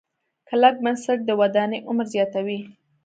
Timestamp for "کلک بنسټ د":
0.47-1.29